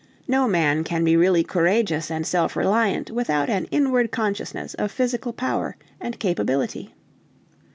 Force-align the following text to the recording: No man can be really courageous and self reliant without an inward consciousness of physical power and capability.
No 0.27 0.47
man 0.47 0.83
can 0.83 1.03
be 1.03 1.15
really 1.15 1.43
courageous 1.43 2.09
and 2.09 2.25
self 2.25 2.55
reliant 2.55 3.11
without 3.11 3.51
an 3.51 3.65
inward 3.65 4.09
consciousness 4.09 4.73
of 4.73 4.91
physical 4.91 5.31
power 5.31 5.77
and 5.99 6.17
capability. 6.19 6.95